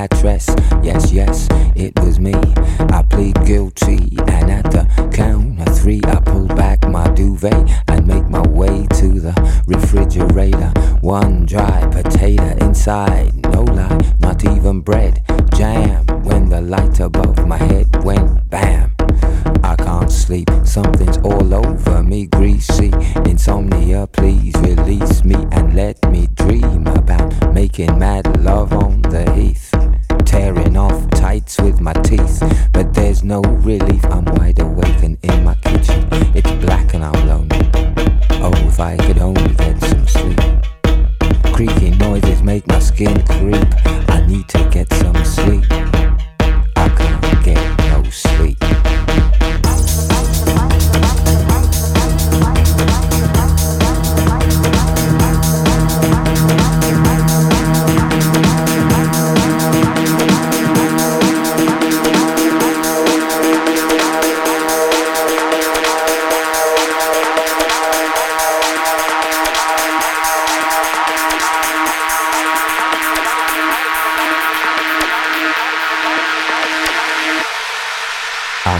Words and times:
mattress. 0.00 0.46
Yes, 0.82 1.12
yes, 1.12 1.46
it 1.76 1.92
was 2.00 2.18
me. 2.18 2.32
I 2.96 3.02
plead 3.02 3.36
guilty, 3.44 4.16
and 4.28 4.50
at 4.50 4.64
the 4.74 4.84
count 5.12 5.60
of 5.60 5.78
three, 5.78 6.00
I 6.06 6.20
pull 6.20 6.46
back 6.46 6.88
my 6.88 7.06
duvet 7.12 7.68
and 7.88 8.06
make 8.06 8.26
my 8.28 8.46
way 8.48 8.86
to 9.00 9.08
the 9.20 9.34
refrigerator. 9.66 10.70
One 11.02 11.44
dry 11.44 11.86
potato 11.92 12.48
inside, 12.64 13.34
no 13.52 13.62
lie, 13.62 13.98
not 14.20 14.42
even 14.44 14.80
bread. 14.80 15.22
Jam 15.54 16.06
when 16.24 16.48
the 16.48 16.62
light 16.62 16.98
above 17.00 17.46
my 17.46 17.58
head 17.58 18.02
went 18.02 18.48
bam. 18.48 18.96
I 19.62 19.76
can't 19.76 20.10
sleep, 20.10 20.48
something's 20.64 21.18
all 21.18 21.52
over 21.54 22.02
me, 22.02 22.26
greasy. 22.26 22.90
Insomnia, 23.26 24.06
please 24.06 24.54
release 24.60 25.24
me 25.24 25.36
and 25.52 25.76
let 25.76 25.96
me 26.10 26.28
dream 26.28 26.86
about 26.86 27.52
making 27.52 27.98
mad 27.98 28.24
love 28.42 28.72
on 28.72 29.02
the 29.02 29.30
heath. 29.32 29.69
Tearing 30.24 30.76
off 30.76 31.10
tights 31.10 31.60
with 31.60 31.80
my 31.80 31.92
teeth, 31.92 32.42
but 32.72 32.94
there's 32.94 33.24
no 33.24 33.40
relief. 33.42 34.04
I'm 34.06 34.24
wide 34.24 34.60
awake 34.60 35.02
and 35.02 35.18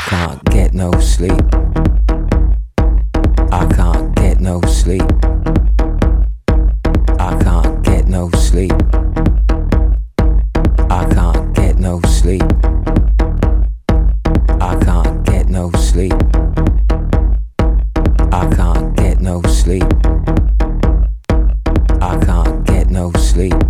I 0.00 0.08
can't 0.08 0.44
get 0.44 0.72
no 0.72 0.90
sleep. 0.92 1.44
I 3.52 3.66
can't 3.76 4.16
get 4.16 4.40
no 4.40 4.62
sleep. 4.62 5.02
I 7.18 7.38
can't 7.42 7.84
get 7.84 8.06
no 8.06 8.30
sleep. 8.30 8.72
I 10.88 11.04
can't 11.12 11.54
get 11.54 11.76
no 11.78 12.00
sleep. 12.08 12.42
I 14.58 14.74
can't 14.80 15.22
get 15.26 15.48
no 15.48 15.70
sleep. 15.72 16.14
I 18.32 18.48
can't 18.56 18.96
get 18.96 19.20
no 19.20 19.42
sleep. 19.42 19.84
I 22.00 22.18
can't 22.24 22.66
get 22.66 22.88
no 22.88 23.12
sleep. 23.12 23.69